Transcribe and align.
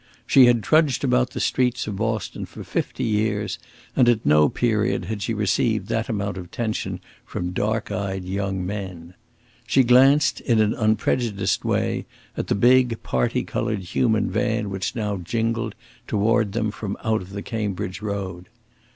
She 0.25 0.45
had 0.47 0.63
trudged 0.63 1.03
about 1.03 1.29
the 1.29 1.39
streets 1.39 1.85
of 1.85 1.97
Boston 1.97 2.47
for 2.47 2.63
fifty 2.63 3.03
years, 3.03 3.59
and 3.95 4.09
at 4.09 4.25
no 4.25 4.49
period 4.49 5.05
had 5.05 5.21
she 5.21 5.31
received 5.31 5.89
that 5.89 6.09
amount 6.09 6.39
of 6.39 6.45
attention 6.45 6.99
from 7.23 7.51
dark 7.51 7.91
eyed 7.91 8.23
young 8.25 8.65
men. 8.65 9.13
She 9.67 9.83
glanced, 9.83 10.41
in 10.41 10.59
an 10.59 10.73
unprejudiced 10.73 11.63
way, 11.63 12.07
at 12.35 12.47
the 12.47 12.55
big 12.55 13.03
parti 13.03 13.43
coloured 13.43 13.81
human 13.93 14.31
van 14.31 14.71
which 14.71 14.95
now 14.95 15.17
jingled, 15.17 15.75
toward 16.07 16.53
them 16.53 16.71
from 16.71 16.97
out 17.03 17.21
of 17.21 17.29
the 17.29 17.43
Cambridge 17.43 18.01
road. 18.01 18.47